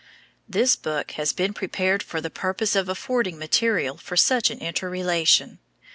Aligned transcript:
This 0.49 0.75
book 0.75 1.11
has 1.11 1.31
been 1.31 1.53
prepared 1.53 2.01
for 2.01 2.21
the 2.21 2.31
purpose 2.31 2.75
of 2.75 2.89
affording 2.89 3.37
material 3.37 3.97
for 3.97 4.17
such 4.17 4.49
an 4.49 4.57
interrelation. 4.57 5.59